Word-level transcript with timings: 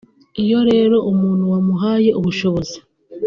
Iyo 0.43 0.59
rero 0.69 0.97
umuntu 1.11 1.43
wamuhaye 1.53 2.09
ubushobozi 2.19 2.77